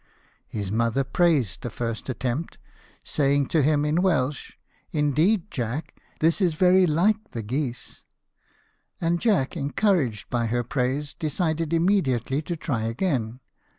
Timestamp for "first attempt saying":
1.69-3.49